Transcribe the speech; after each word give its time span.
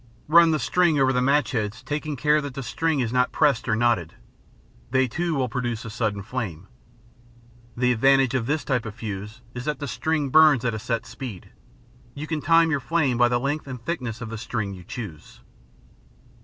Run 0.27 0.49
the 0.49 0.57
string 0.57 0.99
over 0.99 1.13
the 1.13 1.21
match 1.21 1.51
heads, 1.51 1.83
taking 1.83 2.15
care 2.15 2.41
that 2.41 2.55
the 2.55 2.63
string 2.63 3.01
is 3.01 3.13
not 3.13 3.31
pressed 3.31 3.69
or 3.69 3.75
knotted. 3.75 4.15
They 4.89 5.07
too 5.07 5.35
will 5.35 5.47
produce 5.47 5.85
a 5.85 5.91
sudden 5.91 6.23
flame. 6.23 6.67
The 7.77 7.91
advantage 7.91 8.33
of 8.33 8.47
this 8.47 8.63
type 8.63 8.87
of 8.87 8.95
fuse 8.95 9.43
is 9.53 9.65
that 9.65 9.87
string 9.87 10.29
burns 10.29 10.65
at 10.65 10.73
a 10.73 10.79
set 10.79 11.05
speed. 11.05 11.51
You 12.15 12.25
can 12.25 12.41
time 12.41 12.71
your 12.71 12.79
fire 12.79 13.15
by 13.15 13.27
the 13.27 13.39
length 13.39 13.67
and 13.67 13.79
thickness 13.79 14.21
of 14.21 14.31
the 14.31 14.39
string 14.39 14.73
you 14.73 14.83
chose. 14.83 15.41